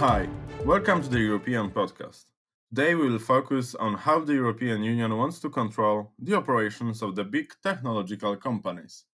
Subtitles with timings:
[0.00, 0.26] Hi,
[0.64, 2.24] welcome to the European podcast.
[2.70, 7.16] Today we will focus on how the European Union wants to control the operations of
[7.16, 9.04] the big technological companies.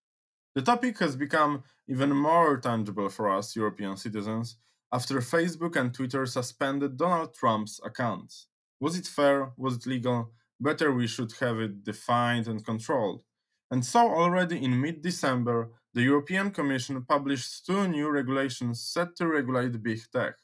[0.55, 4.59] The topic has become even more tangible for us European citizens
[4.93, 8.47] after Facebook and Twitter suspended Donald Trump's accounts.
[8.79, 9.51] Was it fair?
[9.57, 10.31] Was it legal?
[10.61, 13.25] Better we should have it defined and controlled.
[13.73, 19.27] And so, already in mid December, the European Commission published two new regulations set to
[19.27, 20.37] regulate big tech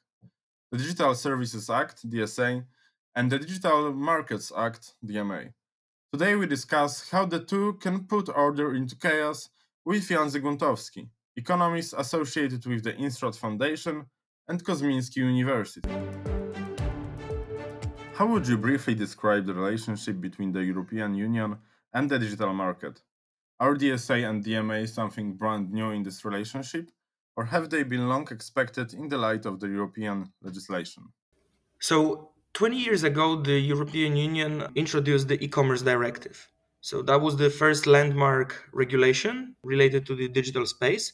[0.72, 2.64] the Digital Services Act, DSA,
[3.14, 5.52] and the Digital Markets Act, DMA.
[6.10, 9.50] Today we discuss how the two can put order into chaos
[9.84, 14.06] with Jan Zygmuntowski, economist associated with the Instrat Foundation
[14.48, 15.90] and Kozminski University.
[18.14, 21.58] How would you briefly describe the relationship between the European Union
[21.92, 23.02] and the digital market?
[23.60, 26.90] Are DSA and DMA something brand new in this relationship,
[27.36, 31.04] or have they been long expected in the light of the European legislation?
[31.80, 36.48] So, 20 years ago, the European Union introduced the e commerce directive.
[36.80, 41.12] So, that was the first landmark regulation related to the digital space.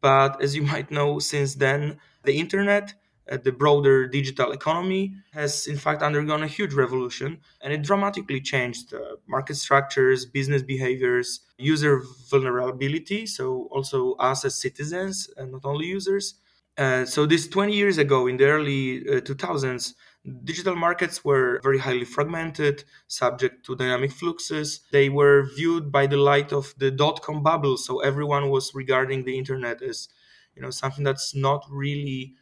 [0.00, 2.94] But as you might know, since then, the internet,
[3.36, 8.94] the broader digital economy, has in fact undergone a huge revolution and it dramatically changed
[8.94, 13.26] uh, market structures, business behaviors, user vulnerability.
[13.26, 16.34] So, also us as citizens and not only users.
[16.78, 19.94] Uh, so, this 20 years ago, in the early 2000s, uh,
[20.42, 24.80] Digital markets were very highly fragmented, subject to dynamic fluxes.
[24.90, 29.22] They were viewed by the light of the dot com bubble, so everyone was regarding
[29.24, 30.08] the internet as
[30.56, 32.34] you know something that's not really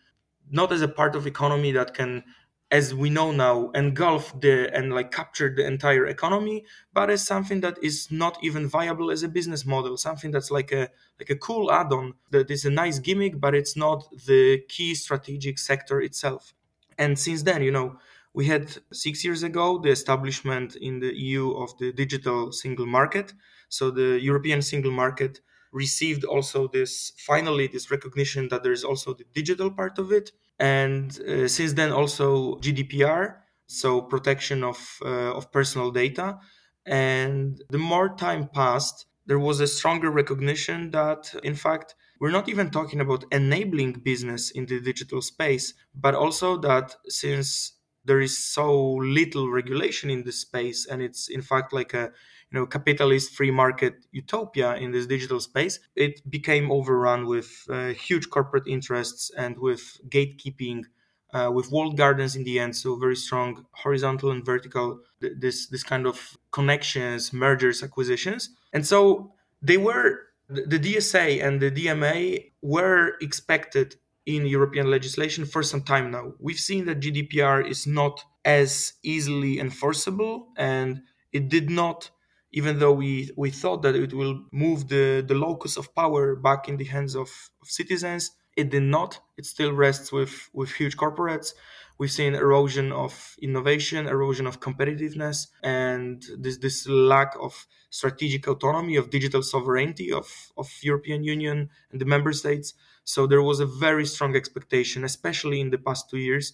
[0.51, 2.25] not as a part of economy that can
[2.71, 7.61] as we know now engulf the and like capture the entire economy but as something
[7.61, 11.37] that is not even viable as a business model something that's like a like a
[11.37, 16.55] cool add-on that is a nice gimmick but it's not the key strategic sector itself
[16.99, 17.99] and since then, you know,
[18.33, 23.33] we had six years ago the establishment in the EU of the digital single market.
[23.69, 25.41] So the European single market
[25.75, 30.33] received also this finally this recognition that there is also the digital part of it.
[30.59, 36.39] And uh, since then, also GDPR, so protection of uh, of personal data.
[36.87, 42.49] And the more time passed, there was a stronger recognition that, in fact, we're not
[42.49, 47.73] even talking about enabling business in the digital space, but also that since
[48.05, 52.13] there is so little regulation in this space and it's in fact like a
[52.55, 57.89] you know capitalist free market utopia in this digital space it became overrun with uh,
[57.89, 60.85] huge corporate interests and with gatekeeping
[61.33, 65.83] uh, with walled gardens in the end so very strong horizontal and vertical this this
[65.83, 73.15] kind of connections mergers acquisitions and so they were the DSA and the DMA were
[73.21, 76.35] expected in European legislation for some time now.
[76.39, 81.01] We've seen that GDPR is not as easily enforceable and
[81.33, 82.11] it did not
[82.55, 86.69] even though we, we thought that it will move the, the locus of power back
[86.69, 87.29] in the hands of,
[87.61, 89.19] of citizens, it did not.
[89.37, 91.53] It still rests with, with huge corporates.
[91.99, 98.95] We've seen erosion of innovation, erosion of competitiveness, and this this lack of strategic autonomy
[98.97, 100.27] of digital sovereignty of,
[100.57, 102.75] of European Union and the member states.
[103.05, 106.53] So there was a very strong expectation, especially in the past two years,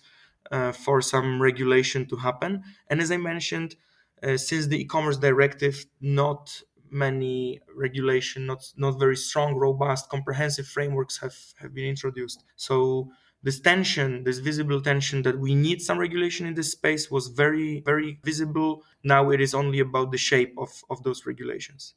[0.50, 2.62] uh, for some regulation to happen.
[2.88, 3.76] And as I mentioned,
[4.22, 11.19] uh, since the e-commerce directive, not many regulation, not not very strong, robust, comprehensive frameworks
[11.19, 12.44] have have been introduced.
[12.56, 13.10] So
[13.42, 17.80] this tension, this visible tension that we need some regulation in this space was very,
[17.80, 18.82] very visible.
[19.03, 21.94] Now it is only about the shape of, of those regulations.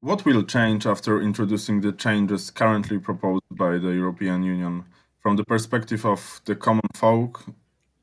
[0.00, 4.84] What will change after introducing the changes currently proposed by the European Union
[5.18, 7.44] from the perspective of the common folk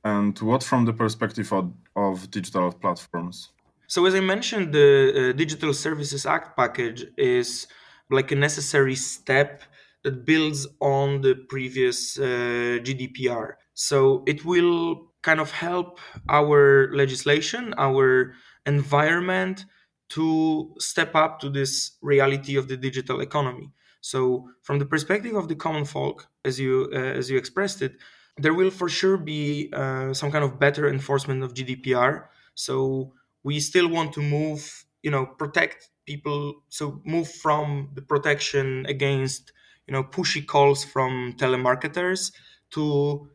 [0.04, 3.50] and what from the perspective of, of digital platforms?
[3.88, 7.68] So, as I mentioned, the uh, Digital Services Act package is
[8.10, 9.64] like a necessary step
[10.04, 13.56] that builds on the previous uh, GDPR.
[13.74, 16.00] So it will kind of help
[16.30, 18.34] our legislation, our
[18.68, 19.66] environment
[20.10, 23.72] to step up to this reality of the digital economy.
[24.02, 27.94] So from the perspective of the common folk, as you uh, as you expressed it,
[28.38, 32.28] there will for sure be uh, some kind of better enforcement of GDPR.
[32.54, 33.14] So
[33.46, 34.62] we still want to move,
[35.04, 36.64] you know, protect people.
[36.70, 39.54] So move from the protection against
[39.88, 42.34] you know pushy calls from telemarketers
[42.72, 43.30] to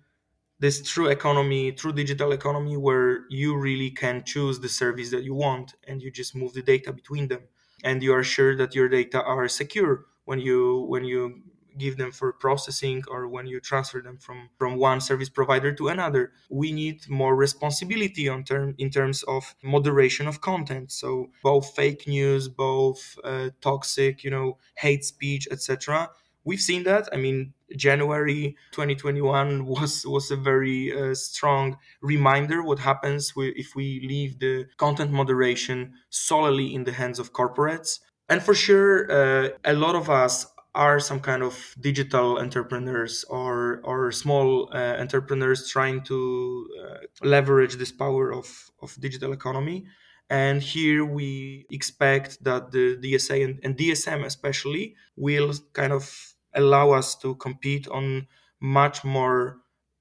[0.59, 5.35] this true economy true digital economy where you really can choose the service that you
[5.35, 7.43] want and you just move the data between them
[7.85, 11.43] and you are sure that your data are secure when you when you
[11.81, 15.89] give them for processing or when you transfer them from from one service provider to
[15.89, 20.93] another we need more responsibility on term in terms of moderation of content.
[20.93, 26.11] So both fake news both uh, toxic you know hate speech etc
[26.45, 27.09] we've seen that.
[27.13, 34.05] I mean january 2021 was was a very uh, strong reminder what happens if we
[34.09, 38.01] leave the content moderation solely in the hands of corporates.
[38.29, 43.81] And for sure uh, a lot of us are some kind of digital entrepreneurs or
[43.85, 49.87] or small uh, entrepreneurs trying to uh, leverage this power of of digital economy.
[50.29, 56.93] And here we expect that the DSA and, and DSM especially will kind of allow
[56.93, 58.29] us to compete on
[58.61, 59.59] much more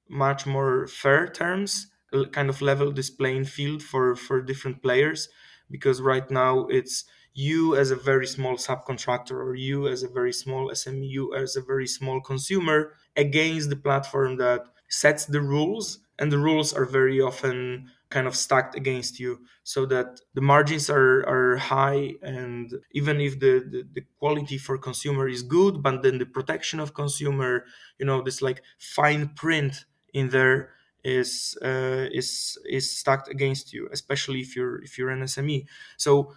[0.08, 1.88] much more fair terms
[2.32, 5.30] kind of level this playing field for for different players.
[5.70, 10.34] Because right now it's you as a very small subcontractor or you as a very
[10.34, 16.00] small SME, you as a very small consumer against the platform that sets the rules
[16.18, 20.90] and the rules are very often kind of stacked against you so that the margins
[20.90, 26.02] are, are high and even if the, the, the, quality for consumer is good but
[26.02, 27.66] then the protection of consumer
[28.00, 30.72] you know this like fine print in there
[31.04, 35.66] is uh, is is stacked against you especially if you're if you're an sme
[35.96, 36.34] so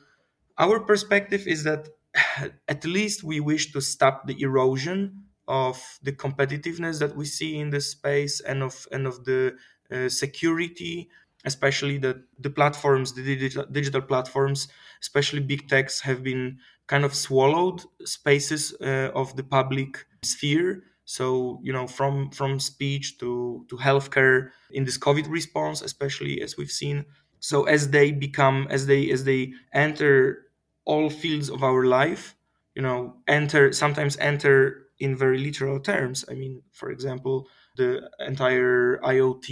[0.58, 1.88] our perspective is that
[2.68, 7.70] at least we wish to stop the erosion of the competitiveness that we see in
[7.70, 9.56] this space and of and of the
[9.90, 11.08] uh, security
[11.44, 14.68] especially that the platforms the digital, digital platforms
[15.00, 20.84] especially big techs have been kind of swallowed spaces uh, of the public sphere.
[21.04, 26.56] So you know from from speech to to healthcare in this covid response especially as
[26.56, 27.04] we've seen
[27.42, 30.46] so as they become as they as they enter
[30.86, 32.36] all fields of our life
[32.76, 36.24] you know enter sometimes enter in very literal terms.
[36.30, 39.48] I mean for example the entire iot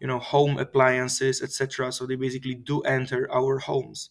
[0.00, 4.10] you know home appliances etc so they basically do enter our homes.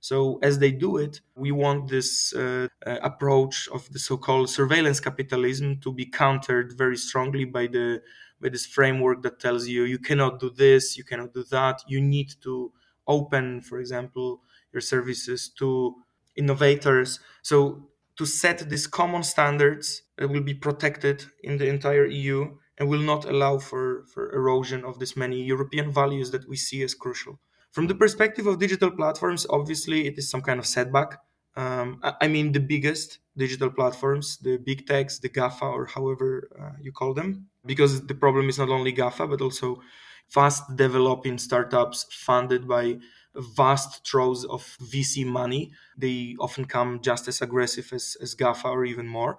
[0.00, 5.00] So as they do it we want this uh, uh, approach of the so-called surveillance
[5.00, 8.02] capitalism to be countered very strongly by the
[8.40, 11.82] by this framework that tells you you cannot do this you cannot do that.
[11.86, 12.72] You need to
[13.06, 14.42] open for example
[14.72, 15.94] your services to
[16.36, 17.20] innovators.
[17.42, 22.88] So to set these common standards that will be protected in the entire eu and
[22.88, 26.94] will not allow for, for erosion of this many european values that we see as
[26.94, 27.38] crucial.
[27.72, 31.18] From the perspective of digital platforms obviously it is some kind of setback.
[31.56, 36.76] Um, I mean the biggest digital platforms, the big techs, the GAFA, or however uh,
[36.80, 39.82] you call them, because the problem is not only GAFA, but also
[40.28, 42.98] fast developing startups funded by
[43.36, 45.72] vast troves of VC money.
[45.96, 49.38] They often come just as aggressive as, as GAFA or even more.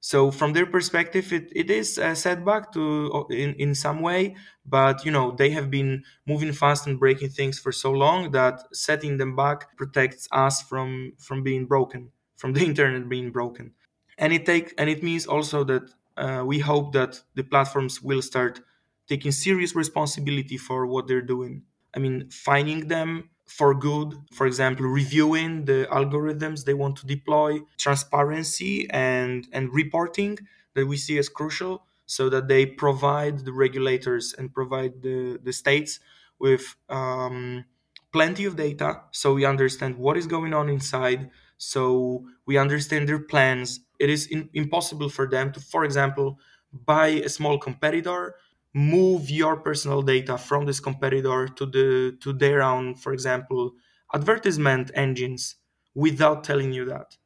[0.00, 5.04] So from their perspective, it, it is a setback to in, in some way, but
[5.04, 9.18] you know they have been moving fast and breaking things for so long that setting
[9.18, 13.74] them back protects us from from being broken, from the internet being broken,
[14.18, 18.22] and it take and it means also that uh, we hope that the platforms will
[18.22, 18.60] start
[19.08, 21.62] taking serious responsibility for what they're doing.
[21.94, 27.58] I mean, finding them for good for example reviewing the algorithms they want to deploy
[27.78, 30.36] transparency and and reporting
[30.74, 35.52] that we see as crucial so that they provide the regulators and provide the, the
[35.52, 35.98] states
[36.38, 37.64] with um,
[38.12, 43.18] plenty of data so we understand what is going on inside so we understand their
[43.18, 46.38] plans it is in, impossible for them to for example
[46.72, 48.34] buy a small competitor
[48.74, 53.72] move your personal data from this competitor to the to their own for example
[54.14, 55.56] advertisement engines
[55.94, 57.16] without telling you that.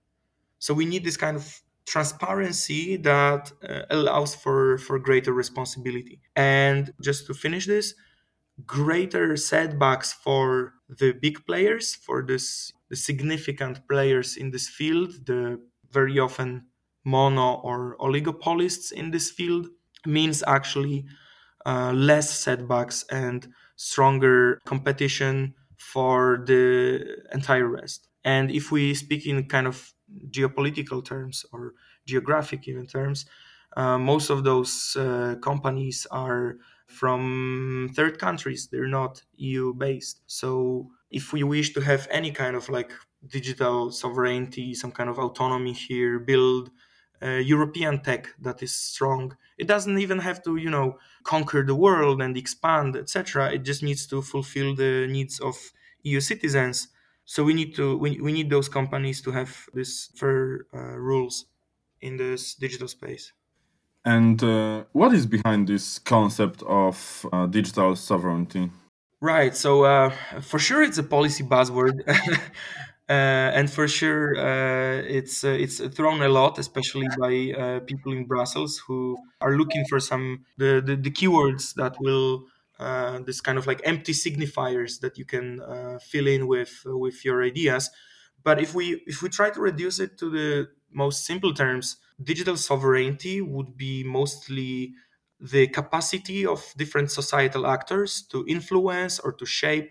[0.58, 6.20] So we need this kind of transparency that uh, allows for for greater responsibility.
[6.36, 7.94] And just to finish this
[8.66, 15.60] greater setbacks for the big players for this the significant players in this field the
[15.92, 16.66] very often
[17.04, 19.68] mono or oligopolists in this field
[20.06, 21.06] means actually
[21.66, 28.08] uh, less setbacks and stronger competition for the entire rest.
[28.24, 29.92] And if we speak in kind of
[30.30, 31.74] geopolitical terms or
[32.06, 33.26] geographic even terms,
[33.76, 36.56] uh, most of those uh, companies are
[36.86, 38.68] from third countries.
[38.70, 40.22] They're not EU based.
[40.26, 42.92] So if we wish to have any kind of like
[43.26, 46.70] digital sovereignty, some kind of autonomy here, build
[47.22, 49.36] uh, European tech that is strong.
[49.58, 53.52] It doesn't even have to, you know, conquer the world and expand, etc.
[53.52, 55.56] It just needs to fulfill the needs of
[56.02, 56.88] EU citizens.
[57.24, 61.46] So we need to we, we need those companies to have these fair uh, rules.
[62.02, 63.32] in this digital space.
[64.04, 68.70] And uh, what is behind this concept of uh, digital sovereignty?
[69.20, 69.54] Right.
[69.56, 70.10] So uh,
[70.40, 72.02] for sure, it's a policy buzzword,
[73.08, 78.26] and for sure, uh, it's uh, it's thrown a lot, especially by uh, people in
[78.26, 82.46] Brussels who are looking for some the the, the keywords that will
[82.78, 87.24] uh, this kind of like empty signifiers that you can uh, fill in with with
[87.24, 87.90] your ideas.
[88.42, 92.56] But if we if we try to reduce it to the most simple terms, digital
[92.56, 94.94] sovereignty would be mostly
[95.40, 99.90] the capacity of different societal actors to influence or to shape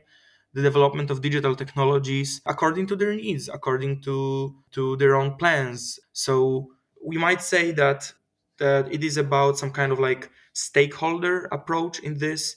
[0.54, 6.00] the development of digital technologies according to their needs according to to their own plans.
[6.14, 6.72] So
[7.04, 8.14] we might say that
[8.58, 12.56] that it is about some kind of like stakeholder approach in this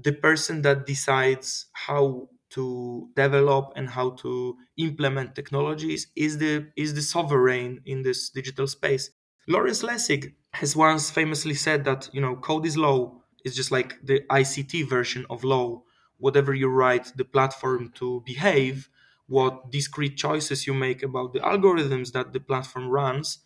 [0.00, 6.94] the person that decides how to develop and how to implement technologies is the is
[6.94, 9.10] the sovereign in this digital space.
[9.48, 13.18] Lawrence lessig has once famously said that you know code is law.
[13.44, 15.82] Is just like the ict version of law
[16.22, 18.88] whatever you write the platform to behave
[19.26, 23.38] what discrete choices you make about the algorithms that the platform runs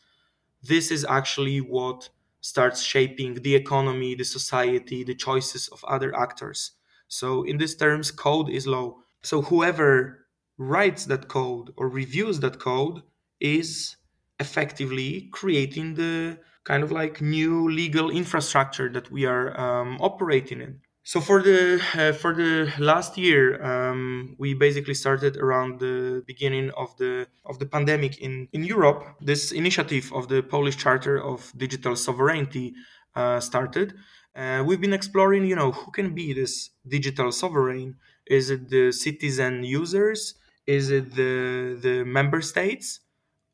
[0.62, 2.08] this is actually what
[2.40, 6.72] starts shaping the economy the society the choices of other actors
[7.08, 10.26] so in these terms code is law so whoever
[10.58, 13.02] writes that code or reviews that code
[13.40, 13.96] is
[14.40, 20.80] effectively creating the kind of like new legal infrastructure that we are um, operating in.
[21.06, 26.72] So for the uh, for the last year, um, we basically started around the beginning
[26.76, 29.00] of the of the pandemic in in Europe.
[29.20, 32.74] This initiative of the Polish Charter of Digital Sovereignty
[33.14, 33.94] uh, started.
[34.34, 37.88] Uh, we've been exploring, you know, who can be this digital sovereign.
[38.26, 40.34] Is it the citizen users?
[40.66, 43.00] Is it the the member states?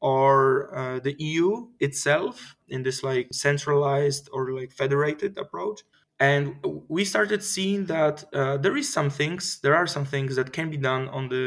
[0.04, 5.82] or uh, the EU itself in this like centralized or like federated approach.
[6.22, 6.44] And
[6.88, 10.70] we started seeing that uh, there is some things, there are some things that can
[10.70, 11.44] be done on the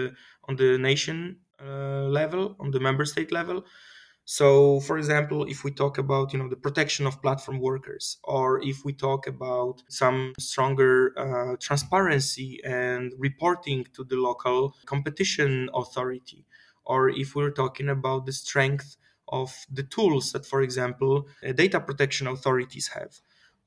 [0.47, 1.17] on the nation
[1.65, 3.65] uh, level, on the member state level.
[4.25, 8.47] So, for example, if we talk about you know the protection of platform workers, or
[8.71, 10.93] if we talk about some stronger
[11.25, 16.41] uh, transparency and reporting to the local competition authority,
[16.85, 18.97] or if we're talking about the strength
[19.29, 21.13] of the tools that, for example,
[21.47, 23.13] uh, data protection authorities have.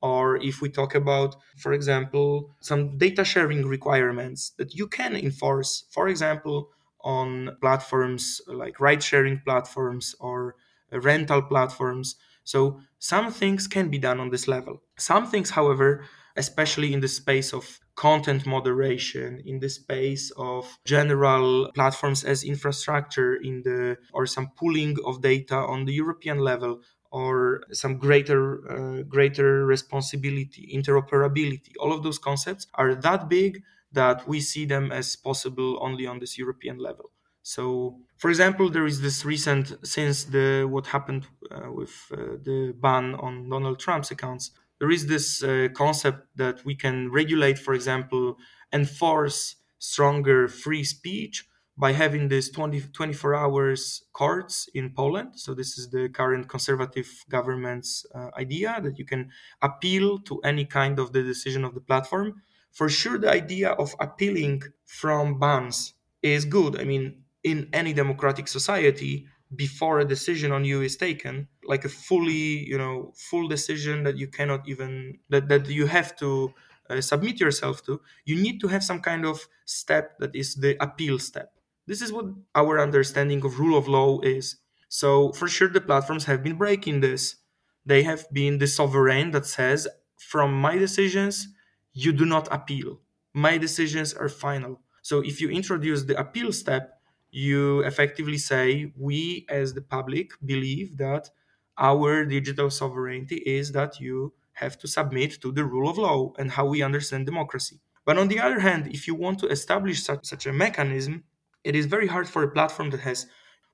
[0.01, 5.85] Or if we talk about, for example, some data sharing requirements that you can enforce,
[5.89, 6.69] for example,
[7.01, 10.55] on platforms like ride sharing platforms or
[10.91, 12.15] rental platforms.
[12.43, 14.81] So some things can be done on this level.
[14.97, 21.69] Some things, however, especially in the space of content moderation in the space of general
[21.75, 26.79] platforms as infrastructure in the or some pooling of data on the european level
[27.11, 31.73] or some greater uh, greater responsibility interoperability.
[31.79, 36.19] All of those concepts are that big that we see them as possible only on
[36.19, 37.11] this european level.
[37.41, 42.73] So for example there is this recent since the what happened uh, with uh, the
[42.77, 47.73] ban on donald trump's accounts there is this uh, concept that we can regulate, for
[47.73, 48.37] example,
[48.71, 51.45] enforce stronger free speech
[51.79, 55.39] by having this 20, 24 hours courts in Poland.
[55.39, 59.31] So this is the current conservative government's uh, idea that you can
[59.61, 62.43] appeal to any kind of the decision of the platform.
[62.71, 66.79] For sure, the idea of appealing from bans is good.
[66.79, 71.89] I mean, in any democratic society, before a decision on you is taken like a
[71.89, 76.53] fully you know full decision that you cannot even that, that you have to
[76.89, 80.77] uh, submit yourself to you need to have some kind of step that is the
[80.83, 81.58] appeal step
[81.89, 84.57] this is what our understanding of rule of law is.
[84.89, 87.37] So for sure the platforms have been breaking this.
[87.83, 91.47] They have been the sovereign that says from my decisions
[91.91, 92.99] you do not appeal.
[93.33, 94.81] My decisions are final.
[95.01, 100.97] So if you introduce the appeal step you effectively say we as the public believe
[100.97, 101.31] that
[101.79, 106.51] our digital sovereignty is that you have to submit to the rule of law and
[106.51, 107.79] how we understand democracy.
[108.05, 111.23] But on the other hand if you want to establish such, such a mechanism
[111.63, 113.27] it is very hard for a platform that has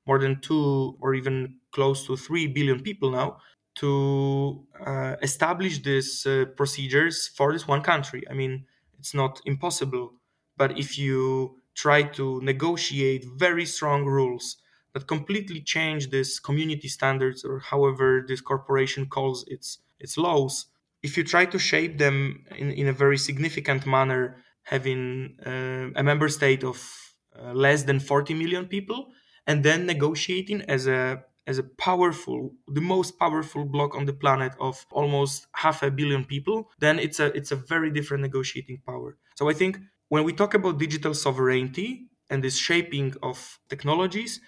[0.06, 3.40] more than two or even close to three billion people now
[3.76, 8.24] to uh, establish these uh, procedures for this one country.
[8.30, 8.66] I mean
[9.00, 10.14] it's not impossible.
[10.58, 14.58] But if you try to negotiate very strong rules
[14.94, 20.68] that completely change this community standards or however this corporation calls its its laws
[21.04, 26.04] if you try to shape them in, in a very significant manner having uh, a
[26.04, 27.05] member state of
[27.38, 29.12] Uh, less than 40 million people
[29.46, 34.54] and then negotiating as a as a powerful the most powerful bloc on the planet
[34.60, 39.18] of almost half a billion people then it's a it's a very different negotiating power
[39.36, 39.78] so i think
[40.08, 44.40] when we talk about digital sovereignty and this shaping of technologies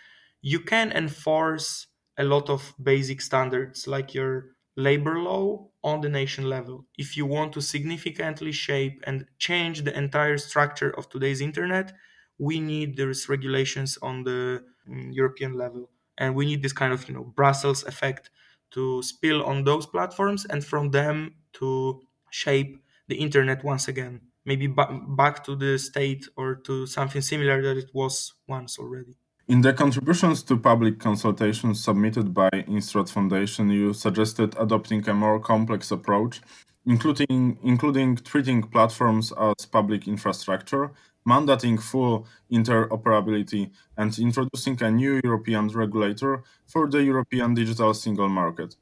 [0.42, 6.48] you can enforce a lot of basic standards like your labor law on the nation
[6.48, 6.86] level.
[6.98, 11.94] If you want to significantly shape and change the entire structure of today's internet,
[12.40, 15.90] we need these regulations on the mm, European level.
[16.18, 18.30] And we need this kind of, you know, Brussels effect
[18.72, 22.02] to spill on those platforms and from them to
[22.32, 24.22] shape the internet once again.
[24.46, 29.16] Maybe back to the state or to something similar that it was once already.
[29.48, 35.40] In the contributions to public consultations submitted by Instrat Foundation, you suggested adopting a more
[35.40, 36.42] complex approach,
[36.86, 40.92] including, including treating platforms as public infrastructure,
[41.28, 48.76] mandating full interoperability, and introducing a new European regulator for the European digital single market.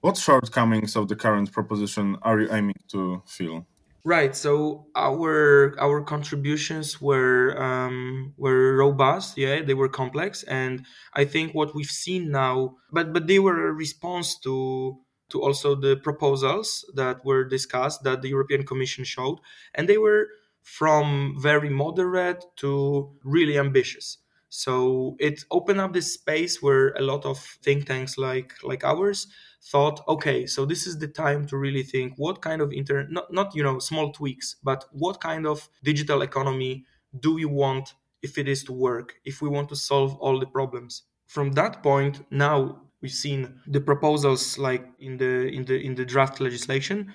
[0.00, 3.66] What shortcomings of the current proposition are you aiming to fill?
[4.04, 4.36] Right.
[4.36, 9.36] So our our contributions were um, were robust.
[9.36, 13.66] Yeah, they were complex, and I think what we've seen now, but but they were
[13.66, 14.98] a response to
[15.30, 19.40] to also the proposals that were discussed that the European Commission showed,
[19.74, 20.28] and they were
[20.66, 24.18] from very moderate to really ambitious.
[24.48, 29.26] So it opened up this space where a lot of think tanks like like ours
[29.62, 33.32] thought, okay, so this is the time to really think what kind of internet, not,
[33.32, 36.84] not you know small tweaks, but what kind of digital economy
[37.18, 40.46] do we want if it is to work, if we want to solve all the
[40.46, 41.02] problems.
[41.26, 46.04] From that point, now we've seen the proposals like in the in the in the
[46.04, 47.12] draft legislation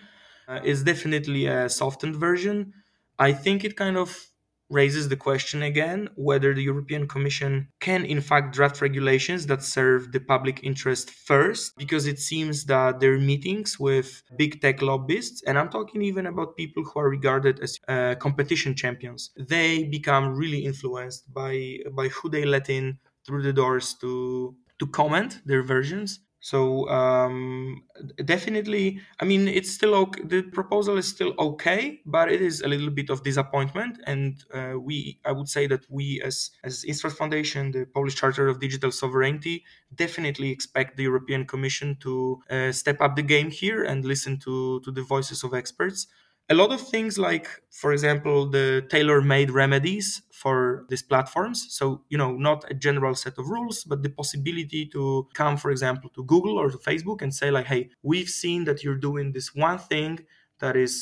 [0.47, 2.73] uh, is definitely a softened version.
[3.19, 4.27] I think it kind of
[4.69, 10.13] raises the question again whether the European Commission can, in fact, draft regulations that serve
[10.13, 15.59] the public interest first, because it seems that their meetings with big tech lobbyists, and
[15.59, 20.63] I'm talking even about people who are regarded as uh, competition champions, they become really
[20.65, 26.19] influenced by by who they let in through the doors to to comment their versions
[26.43, 27.83] so um,
[28.25, 30.23] definitely, I mean, it's still okay.
[30.23, 33.99] The proposal is still okay, but it is a little bit of disappointment.
[34.07, 38.47] And uh, we, I would say that we, as as Instrat Foundation, the Polish Charter
[38.47, 43.83] of Digital Sovereignty, definitely expect the European Commission to uh, step up the game here
[43.83, 46.07] and listen to to the voices of experts
[46.51, 51.57] a lot of things like for example the tailor-made remedies for these platforms.
[51.77, 55.01] So you know not a general set of rules but the possibility to
[55.33, 58.83] come for example to google or to facebook and say like hey we've seen that
[58.83, 60.11] you're doing this one thing
[60.59, 60.93] that is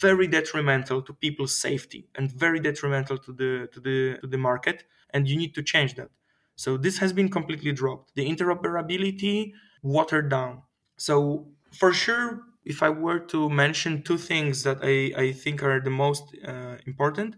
[0.00, 4.84] very detrimental to people's safety and very detrimental to the to the to the market
[5.10, 6.10] and you need to change that.
[6.56, 8.14] So this has been completely dropped.
[8.14, 10.62] The interoperability watered down.
[10.96, 15.80] So for sure if I were to mention two things that I, I think are
[15.80, 17.36] the most uh, important,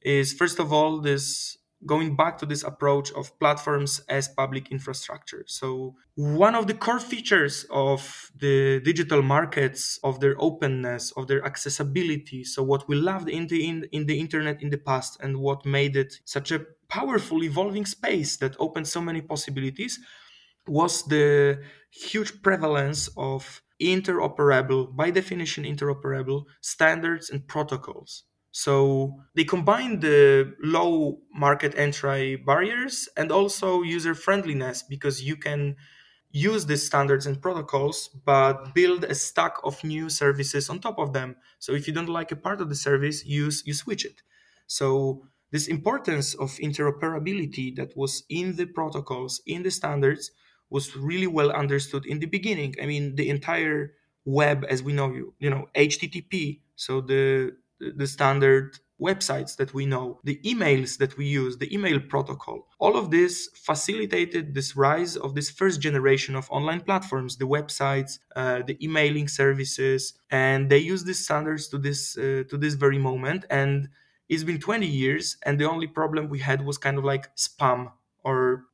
[0.00, 5.44] is first of all, this going back to this approach of platforms as public infrastructure.
[5.46, 11.44] So, one of the core features of the digital markets, of their openness, of their
[11.44, 15.38] accessibility, so what we loved in the, in, in the internet in the past and
[15.38, 20.00] what made it such a powerful evolving space that opened so many possibilities
[20.66, 28.24] was the huge prevalence of interoperable, by definition, interoperable standards and protocols.
[28.50, 35.76] So they combine the low market entry barriers and also user friendliness because you can
[36.30, 41.12] use these standards and protocols but build a stack of new services on top of
[41.12, 41.36] them.
[41.58, 44.22] So if you don't like a part of the service, you, you switch it.
[44.66, 50.30] So this importance of interoperability that was in the protocols, in the standards,
[50.70, 52.74] was really well understood in the beginning.
[52.82, 58.06] I mean, the entire web, as we know, you you know, HTTP, so the the
[58.06, 63.12] standard websites that we know, the emails that we use, the email protocol, all of
[63.12, 68.76] this facilitated this rise of this first generation of online platforms, the websites, uh, the
[68.84, 73.44] emailing services, and they use these standards to this uh, to this very moment.
[73.50, 73.88] And
[74.28, 77.92] it's been 20 years, and the only problem we had was kind of like spam
[78.24, 78.64] or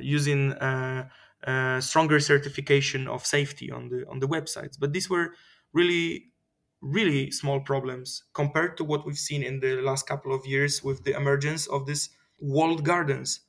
[0.00, 1.08] using uh,
[1.46, 4.78] uh, stronger certification of safety on the on the websites.
[4.78, 5.34] But these were
[5.72, 6.32] really
[6.80, 11.04] really small problems compared to what we've seen in the last couple of years with
[11.04, 13.40] the emergence of these walled gardens.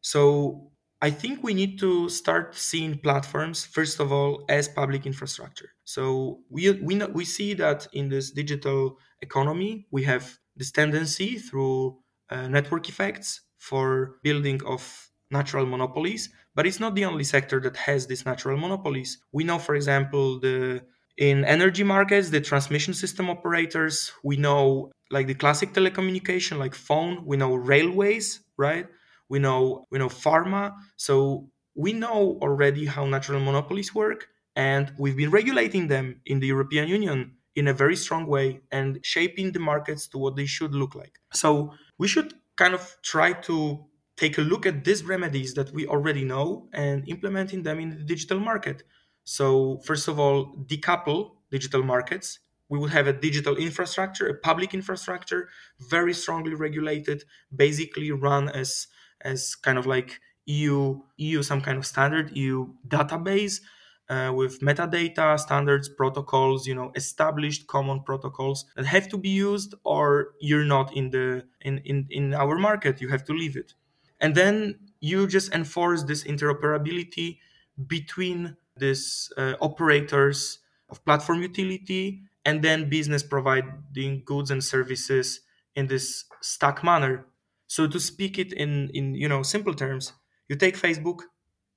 [0.00, 5.70] So I think we need to start seeing platforms first of all as public infrastructure.
[5.84, 12.02] So we we we see that in this digital economy we have this tendency through
[12.30, 17.76] uh, network effects for building of natural monopolies, But it's not the only sector that
[17.76, 19.18] has these natural monopolies.
[19.32, 20.82] We know, for example, the
[21.16, 27.24] in energy markets, the transmission system operators, we know like the classic telecommunication, like phone,
[27.26, 28.86] we know railways, right?
[29.28, 30.74] We know we know pharma.
[30.96, 36.46] So we know already how natural monopolies work, and we've been regulating them in the
[36.46, 40.74] European Union in a very strong way and shaping the markets to what they should
[40.74, 41.18] look like.
[41.32, 43.84] So we should kind of try to
[44.16, 48.04] take a look at these remedies that we already know and implementing them in the
[48.04, 48.82] digital market.
[49.24, 52.40] So first of all, decouple digital markets.
[52.68, 55.48] We would have a digital infrastructure, a public infrastructure,
[55.78, 58.88] very strongly regulated, basically run as
[59.20, 63.60] as kind of like EU EU some kind of standard EU database
[64.08, 69.74] uh, with metadata standards protocols you know established common protocols that have to be used
[69.84, 73.74] or you're not in the in, in in our market you have to leave it
[74.22, 77.40] and then you just enforce this interoperability
[77.86, 85.40] between these uh, operators of platform utility and then business providing goods and services
[85.74, 87.26] in this stack manner.
[87.68, 90.12] So to speak it in in you know simple terms
[90.48, 91.20] you take facebook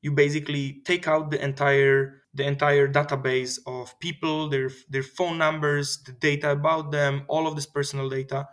[0.01, 6.03] you basically take out the entire the entire database of people their their phone numbers
[6.03, 8.47] the data about them all of this personal data.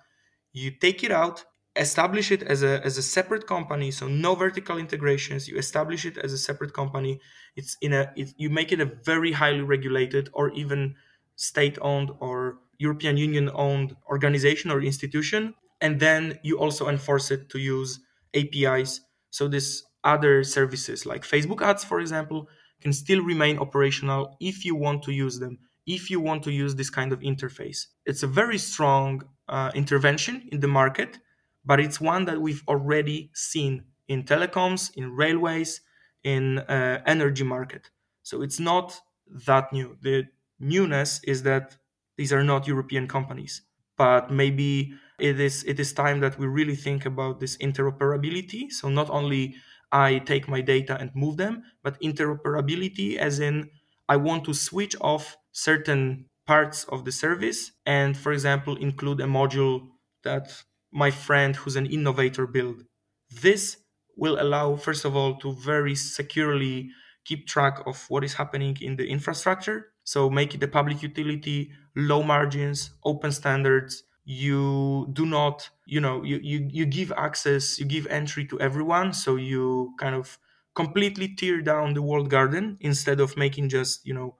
[0.53, 1.45] You take it out
[1.77, 5.49] establish it as a as a separate company so no vertical integrations.
[5.49, 7.21] You establish it as a separate company.
[7.57, 10.95] It's in a it, you make it a very highly regulated or even
[11.37, 17.49] state owned or european union owned organization or institution and then you also enforce it
[17.49, 18.01] to use
[18.35, 22.49] apis so this other services like facebook ads for example
[22.81, 26.77] can still remain operational if you want to use them if you want to use
[26.77, 27.87] this kind of interface.
[28.07, 31.19] It's a very strong uh, intervention in the market
[31.65, 35.81] but it's one that we've already seen in telecoms, in railways,
[36.25, 37.91] in uh, energy market.
[38.23, 39.01] So it's not
[39.47, 39.97] that new.
[40.01, 41.77] The newness is that
[42.17, 43.63] these are not European companies,
[43.97, 48.71] but maybe it is it is time that we really think about this interoperability.
[48.71, 49.57] So not only
[49.91, 53.71] I take my data and move them, but interoperability as in
[54.09, 59.25] I want to switch off certain parts of the service and for example include a
[59.27, 59.89] module
[60.25, 62.85] that my friend who's an innovator build.
[63.31, 63.79] This
[64.17, 66.91] will allow, first of all, to very securely
[67.25, 69.93] keep track of what is happening in the infrastructure.
[70.05, 74.03] So make it a public utility, low margins, open standards.
[74.25, 79.13] You do not, you know, you, you, you give access, you give entry to everyone.
[79.13, 80.39] So you kind of
[80.75, 84.37] completely tear down the walled garden instead of making just, you know,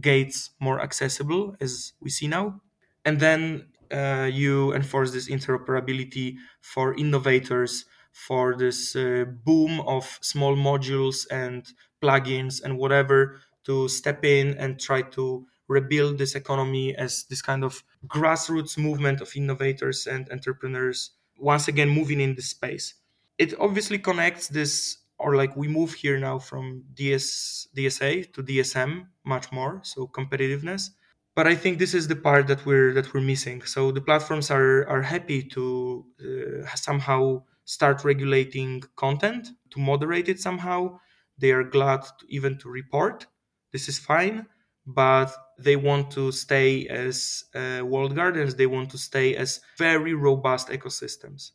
[0.00, 2.60] gates more accessible as we see now.
[3.04, 10.54] And then uh, you enforce this interoperability for innovators for this uh, boom of small
[10.56, 17.24] modules and plugins and whatever to step in and try to rebuild this economy as
[17.24, 22.94] this kind of grassroots movement of innovators and entrepreneurs once again moving in this space.
[23.38, 29.06] It obviously connects this or like we move here now from ds dsa to dsm
[29.24, 30.90] much more so competitiveness
[31.34, 33.62] but I think this is the part that we're that we're missing.
[33.62, 40.40] So the platforms are are happy to uh, somehow start regulating content to moderate it
[40.40, 40.98] somehow.
[41.38, 43.26] They are glad to, even to report.
[43.72, 44.46] This is fine,
[44.86, 48.54] but they want to stay as uh, walled gardens.
[48.54, 51.52] They want to stay as very robust ecosystems.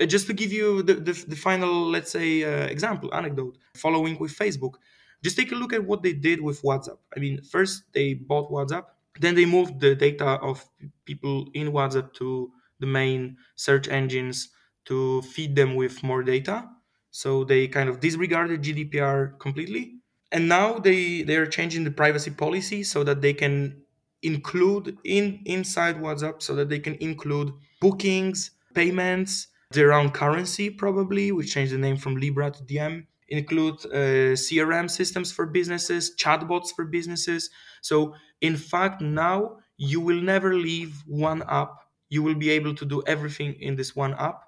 [0.00, 4.18] Uh, just to give you the, the, the final, let's say, uh, example, anecdote, following
[4.18, 4.74] with Facebook,
[5.22, 6.98] just take a look at what they did with WhatsApp.
[7.14, 8.86] I mean, first they bought WhatsApp,
[9.20, 10.64] then they moved the data of
[11.04, 14.48] people in WhatsApp to the main search engines
[14.86, 16.68] to feed them with more data.
[17.10, 19.96] So they kind of disregarded GDPR completely.
[20.32, 23.82] And now they, they are changing the privacy policy so that they can
[24.22, 31.30] include in inside WhatsApp so that they can include bookings, payments, their own currency probably,
[31.32, 36.74] we changed the name from Libra to Diem, include uh, CRM systems for businesses, chatbots
[36.74, 37.50] for businesses.
[37.80, 41.74] So in fact, now you will never leave one app.
[42.08, 44.42] You will be able to do everything in this one app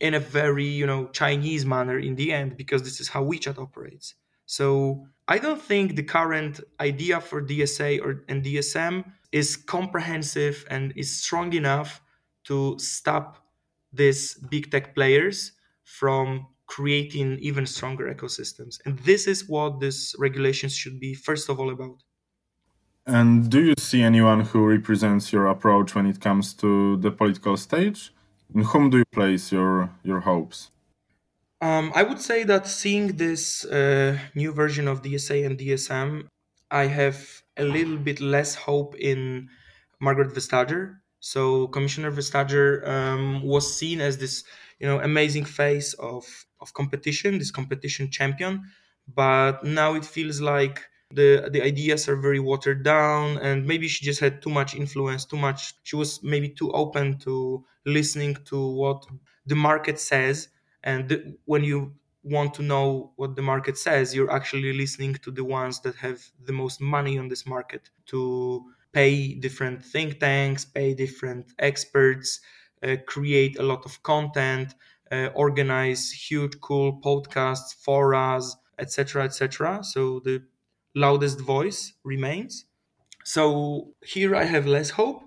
[0.00, 3.58] in a very, you know, Chinese manner in the end, because this is how WeChat
[3.58, 4.14] operates.
[4.44, 10.92] So I don't think the current idea for DSA or and DSM is comprehensive and
[10.96, 12.00] is strong enough
[12.44, 13.44] to stop
[13.92, 15.52] these big tech players
[15.84, 18.78] from creating even stronger ecosystems.
[18.84, 22.02] And this is what these regulations should be first of all about.
[23.06, 27.56] And do you see anyone who represents your approach when it comes to the political
[27.56, 28.12] stage?
[28.52, 30.70] In whom do you place your, your hopes?
[31.60, 36.26] Um, I would say that seeing this uh, new version of DSA and DSM,
[36.70, 39.48] I have a little bit less hope in
[40.02, 40.96] Margrethe Vestager.
[41.20, 44.44] So Commissioner Vestager um, was seen as this,
[44.80, 46.24] you know, amazing face of
[46.60, 48.64] of competition, this competition champion.
[49.14, 54.04] But now it feels like the the ideas are very watered down, and maybe she
[54.04, 55.74] just had too much influence, too much.
[55.84, 59.06] She was maybe too open to listening to what
[59.46, 60.48] the market says
[60.82, 65.30] and th- when you want to know what the market says you're actually listening to
[65.30, 70.64] the ones that have the most money on this market to pay different think tanks
[70.64, 72.40] pay different experts
[72.82, 74.74] uh, create a lot of content
[75.12, 80.42] uh, organize huge cool podcasts forums etc etc so the
[80.96, 82.66] loudest voice remains
[83.24, 85.22] so here i have less hope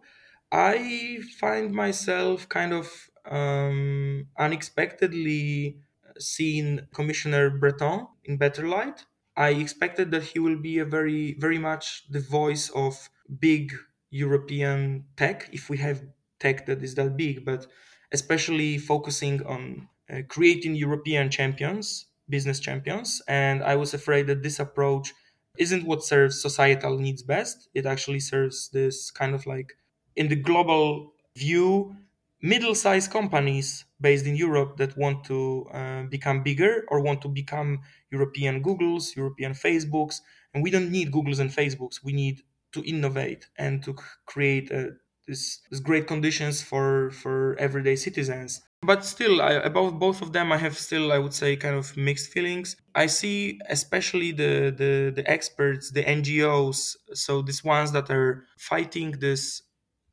[0.51, 5.79] i find myself kind of um, unexpectedly
[6.17, 9.05] seen Commissioner Breton in better light.
[9.37, 13.73] I expected that he will be a very, very much the voice of big
[14.09, 16.03] European tech, if we have
[16.39, 17.67] tech that is that big, but
[18.11, 23.21] especially focusing on uh, creating European champions, business champions.
[23.27, 25.13] And I was afraid that this approach
[25.59, 27.69] isn't what serves societal needs best.
[27.73, 29.77] It actually serves this kind of like
[30.15, 31.95] in the global view
[32.41, 37.81] middle-sized companies based in Europe that want to uh, become bigger or want to become
[38.11, 40.21] European Googles, European Facebooks,
[40.53, 42.03] and we don't need Googles and Facebooks.
[42.03, 42.41] We need
[42.71, 43.93] to innovate and to
[44.25, 44.91] create uh,
[45.29, 48.61] this, this great conditions for for everyday citizens.
[48.81, 51.95] But still, I, about both of them, I have still, I would say, kind of
[51.97, 52.77] mixed feelings.
[52.95, 59.11] I see, especially the the, the experts, the NGOs, so these ones that are fighting
[59.11, 59.61] this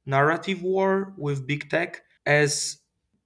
[0.05, 2.79] narrative war with big tech as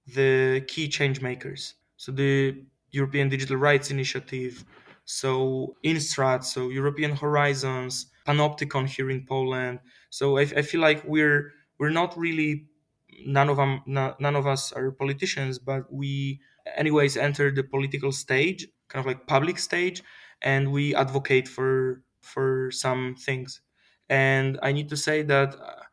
[0.07, 1.75] the key change makers.
[1.97, 4.63] So the European Digital Rights Initiative,
[5.05, 9.79] so Instrat, so European Horizons, Panoptykon here in Poland.
[10.09, 11.51] So I, I feel like we're
[11.81, 12.67] we're not really
[13.25, 16.39] none of them none of us are politicians, but we
[16.77, 20.03] anyways enter the political stage, kind of like public stage,
[20.43, 23.61] and we advocate for for some things.
[24.09, 25.83] And I need to say that uh,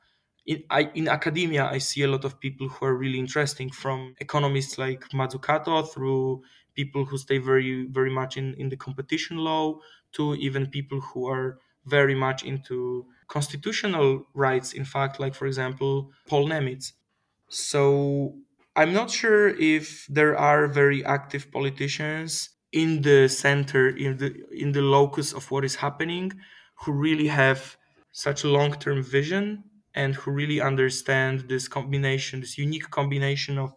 [0.46, 4.14] in, I, in academia, I see a lot of people who are really interesting, from
[4.20, 6.42] economists like Mazzucato through
[6.74, 9.80] people who stay very, very much in, in the competition law,
[10.12, 14.72] to even people who are very much into constitutional rights.
[14.72, 16.92] In fact, like for example, Paul Nemitz.
[17.48, 18.36] So
[18.76, 24.72] I'm not sure if there are very active politicians in the center, in the in
[24.72, 26.32] the locus of what is happening,
[26.80, 27.76] who really have
[28.12, 29.64] such a long-term vision
[29.94, 33.74] and who really understand this combination, this unique combination of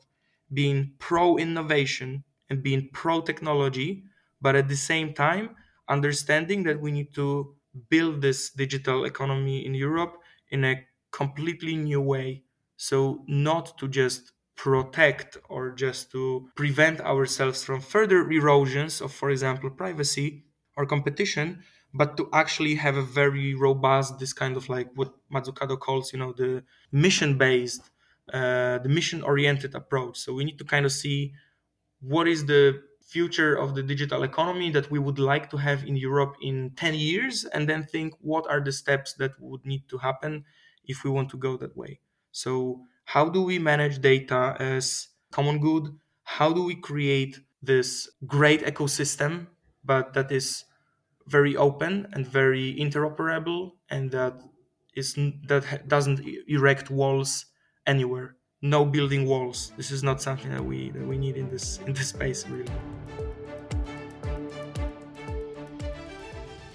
[0.53, 4.03] being pro innovation and being pro technology,
[4.41, 5.55] but at the same time,
[5.87, 7.55] understanding that we need to
[7.89, 10.17] build this digital economy in Europe
[10.49, 12.43] in a completely new way.
[12.77, 19.29] So, not to just protect or just to prevent ourselves from further erosions of, for
[19.29, 24.89] example, privacy or competition, but to actually have a very robust this kind of like
[24.95, 27.89] what Mazzucato calls you know the mission based
[28.34, 31.34] uh, the mission oriented approach so we need to kind of see
[32.01, 32.81] what is the
[33.12, 36.93] future of the digital economy that we would like to have in Europe in 10
[36.95, 40.45] years and then think what are the steps that would need to happen
[40.86, 42.00] if we want to go that way?
[42.32, 45.89] So how do we manage data as common good?
[46.24, 49.47] How do we create this great ecosystem
[49.84, 50.65] but that is
[51.28, 54.41] very open and very interoperable and that
[54.95, 55.15] is
[55.47, 57.45] that doesn't erect walls
[57.86, 59.71] anywhere no building walls.
[59.76, 62.71] This is not something that we that we need in this in this space really.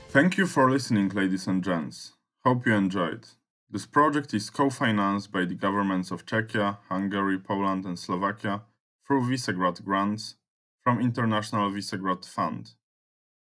[0.09, 2.13] Thank you for listening ladies and gents.
[2.45, 3.27] Hope you enjoyed.
[3.71, 8.63] This project is co-financed by the governments of czechia hungary poland and slovakia
[9.07, 10.37] through visegrad grants
[10.83, 12.75] from international visegrad fund.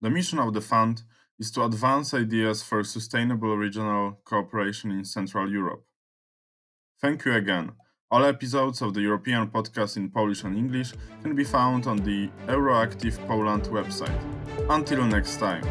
[0.00, 1.02] The mission of the fund
[1.38, 5.84] is to advance ideas for sustainable regional cooperation in Central Europe.
[7.00, 7.72] Thank you again.
[8.10, 12.30] All episodes of the European podcast in Polish and English can be found on the
[12.46, 14.18] Euractiv Poland website.
[14.70, 15.62] Until next time.